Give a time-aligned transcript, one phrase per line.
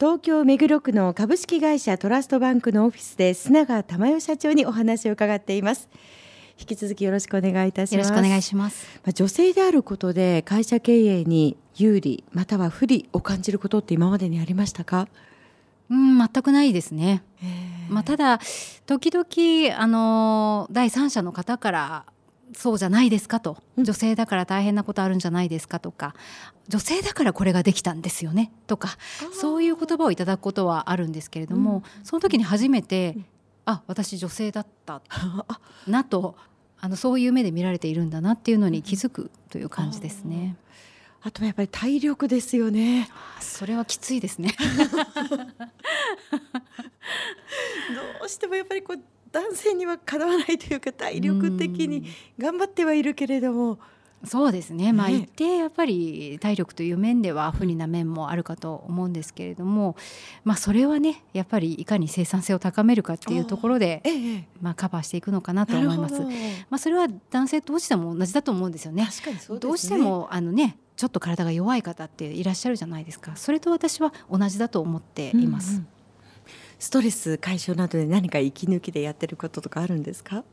[0.00, 5.88] 東京目黒区の株式会社トラストバンクのオフィスで須永珠代社長にお話を伺っています。
[6.56, 8.06] 引き続きよろしくお願いいたします。
[8.08, 8.86] よろしくお願いします。
[9.02, 15.08] まあ、女性であることで会社経営に有利または不利を感じることって今までにありましたか？
[15.90, 17.24] うん全くないですね。
[17.88, 18.38] まあただ
[18.86, 22.04] 時々あの第三者の方から
[22.54, 26.14] そうじゃないですかと、女性だから大変なことあるんじゃないですかとか。
[26.68, 28.52] 女性だからこれができたんですよね。
[28.66, 28.98] とか
[29.32, 33.26] そういう言葉をいただくことはあるんですけれども、うん、その時に初めて、うん、
[33.64, 35.00] あ私女性だった
[35.88, 36.36] なと
[36.80, 40.56] あのそういう目で見られているんだなっていうのに気づくという感じですね。
[41.22, 43.08] あとやっぱり体力ですよね。
[43.40, 44.54] それはきついですね。
[48.20, 49.00] どうしてもやっぱりこう
[49.32, 52.04] 男性にはかなわないというか体力的に
[52.38, 53.78] 頑張ってはいるけれども。
[54.24, 59.96] そうですね、まあ、一定やっぱり体力という面では不利な面もあるかと思うんですけれども、
[60.44, 64.02] まあ、それはねやっぱりいかに生産性を高めるかっていうところで、
[64.60, 66.20] まあ、カバーしていくのかなと思います。
[66.20, 66.30] ま
[66.72, 69.06] あ、それは男性同士でも同じだと思うんですよね。
[69.06, 75.74] 確かにそう、ね、どうしてもあのねちょっと体が弱い方っていらっしゃるじゃないですかそれと私は同じだと思っています。
[75.74, 75.88] うんうん
[76.78, 80.44] ストレス解消などで何か息抜きでやってることとかあるんですか？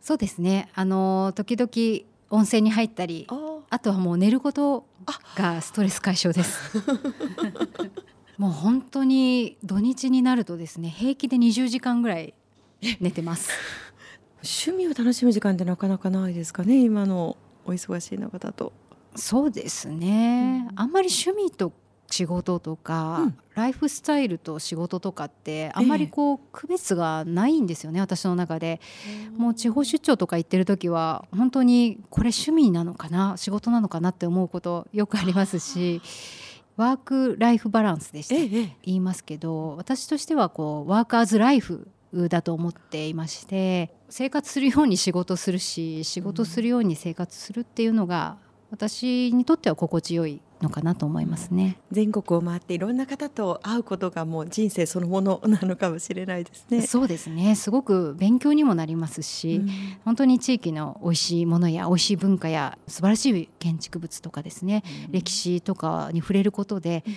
[0.00, 0.68] そうですね。
[0.74, 3.26] あの時々温泉に入ったり
[3.70, 4.86] あとはもう寝ること
[5.36, 6.78] がストレス解消です。
[8.38, 12.34] もう本当に土日になるとですね平気で20時間ぐらい
[13.00, 13.50] 寝てます。
[14.44, 16.82] 趣味を楽しむ時間ってなかなかないですかね？
[16.84, 18.72] 今のお忙しい中だと。
[19.16, 21.72] そうですね、うん、あんまり趣味と
[22.10, 28.80] 仕事とか、うん、ライフスタイルと仕事とかってあんまりこう区別がないんですよね、え私の中で。
[29.36, 36.00] もう地方出張とか行ってる時は本当にこれ趣味なのかな仕事なのかなって思うことよくありますし。
[36.76, 38.48] ワーク・ライフ・バランスでして
[38.82, 41.88] 言いますけど、え、私としてはこうワーカーズ・ライフ
[42.28, 48.36] だと思っていまして生活するように仕事するし仕事するように生活するっていうのが
[48.70, 51.78] 私にとっては心地よいのかなと思いますね。
[51.90, 56.82] 全国を回っていろんな方と会うことがもう人生そのものなのかもしれないですね。
[56.82, 57.54] そうですね。
[57.54, 59.68] すごく勉強にもなりますし、うん、
[60.04, 67.14] 本当に地域の美味しいものや美味しい文化や素晴らしい建築物とかですね、うん、歴史とかに触れることで、うん、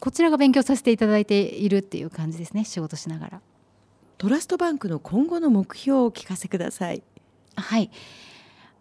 [0.00, 3.40] こちらが勉強させていただいているっていう感じですね仕事しながら。
[4.16, 7.02] トラストバンクの今後の目標をお聞かせください。
[7.54, 7.90] はい。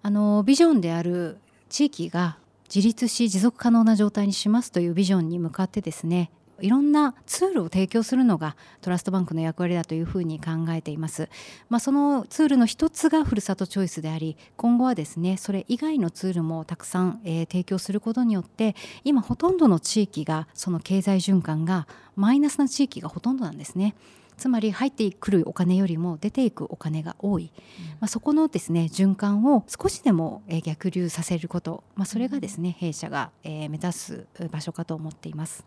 [0.01, 1.37] あのビジョンである
[1.69, 2.37] 地域が
[2.73, 11.29] 自立し持続可能な状態にしますというビジョンに向かってですねいろんなツールを提供するのがトラストバンクの役割だというふうに考えています。
[11.69, 23.95] まあ、そのツールの一つがふるさとチョイスであり今後はですねそれ以外のツールもたくさん、えー、提供することによって今ほとんどの地域がその経済循環がマイナスな地域がほとんどなんですね。
[24.37, 27.51] つまり入ってくるお金よりも出ていくお金が多い、
[27.99, 35.65] まあ、そこのですね循環を少しでも逆流させること、まあ、それがですね弊社が目指す場所かと思っています。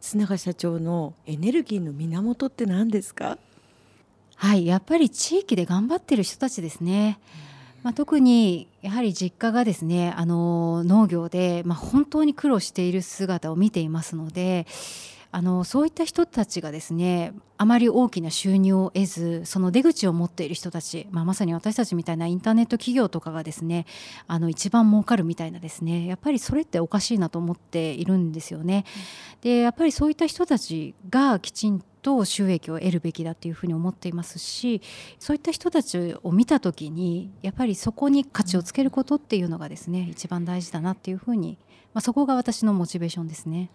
[0.00, 3.38] 須永社長のエネルギーの源って何ですか？
[4.36, 7.18] はいやっぱり地域で頑張ってる人たちですね、
[7.82, 14.66] まあ、特にやはり実家がですねあの農業で、まあ、本当に苦労している姿を見ていますので
[15.32, 23.86] あのそういった人たちがですねあまり大きな収入を得ずその出口を持っている人たち、まあ、まさに私たちみたいなインターネット企業とかがですね
[24.26, 28.84] あの一番儲かるみたいなですねやっぱりそれっておかしいなと思っているんですよね。
[29.42, 34.80] でやっぱりそういった人たちがきちんと収益を得るべきだというふうに思っていますし
[35.18, 41.58] そういった人たちを見た時にやっぱりそこに価値をつけることっていうのがですね一番大事だなっていうふうに、
[41.94, 43.70] まあ、そこが私のモチベーションですね。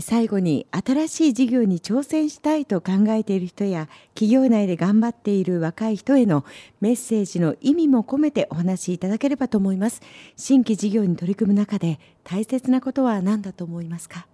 [0.00, 6.44] 最後に新しい事業に挑戦したいと考えている人や企業内で頑張っている若い人への
[6.80, 10.02] メッセージの意味も込めてお話しいただければと思います。
[10.36, 14.26] 新規事業に取り組む中で大切なことは何だと思いますか？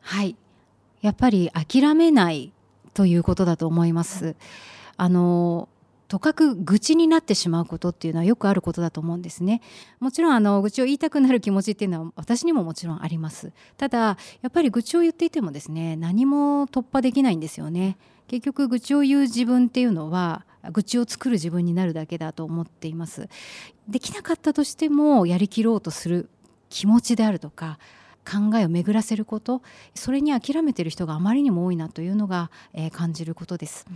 [0.00, 0.36] はい。
[1.00, 2.52] やっぱり諦めない
[2.92, 4.34] ということだと思います。
[4.96, 5.68] あの
[6.12, 9.62] とかく愚痴になってしまうことっていうのはよくあることだと思うんですね。
[9.98, 13.50] もちろんあの愚痴を言いたくなる気持ちっていうのは私にももちろんあります。
[13.78, 17.96] ただやっぱり愚痴を言っていてもですね何も突破できないんですよね。
[18.28, 23.30] 結局愚痴を言う自分っていうのは愚痴を作る自分になるだけだと思っています。
[23.88, 26.28] できなかったとしてもやりきろうとする
[26.68, 27.78] 気持ちであるとか
[28.30, 29.62] 考えを巡らせること
[29.94, 33.86] それに諦めてる人があまりにも多いなというのが、えー、感じることです。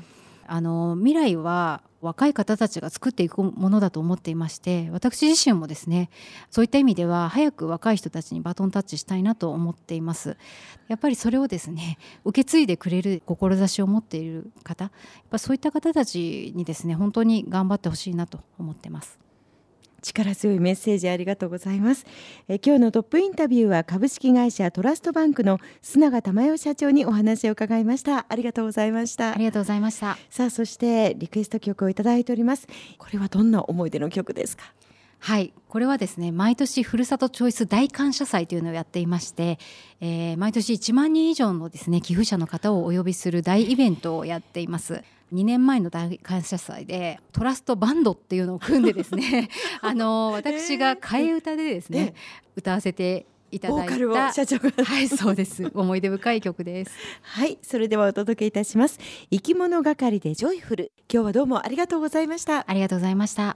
[0.48, 6.10] あの未来は若い方たちが作っていくものだと思っていまして私自身もですね
[6.50, 10.36] そういった意味では早く若い人たちにバトンタッチしたいなと思っています。
[10.88, 14.92] やっぱりそれをですね受け継いでくれる志を持っている方やっ
[15.30, 19.25] ぱそういった方たちにですね本当に頑張ってほしいなと思ってます。
[20.06, 22.06] 力強いメッセージありがとうございます。
[22.48, 28.26] え今日のトップインタビューは株式会社トラストバンクの須永珠代社長にお話を伺いました。
[28.28, 29.32] ありがとうございました。
[29.32, 30.16] ありがとうございました。
[30.30, 32.66] さあそしてリクエスト曲をいただいております。
[32.98, 34.64] これはどんな思い出の曲ですか？
[35.18, 35.52] はい。
[35.68, 39.58] これはですね毎年ふるさとチョイス大感謝祭というのをやっていまして、
[40.00, 45.02] えー、毎年1万人以上のですね寄付者の方をお呼びする大イベントをやっています
[45.32, 49.48] 2年前の大感謝祭でトラストバンドっていうのを組んでですね
[49.82, 52.14] あの私が替え歌でですね、
[52.54, 54.70] 歌わせていただいた社長が。
[54.84, 55.70] はいそうです。
[55.74, 56.92] 思い出深い曲です。
[57.22, 58.98] はいそれではお届けいたします。
[59.30, 60.92] 生き物係でジョイフル。
[61.12, 62.64] 今日はどうもありがとうございました。
[62.68, 63.54] ありがとうございました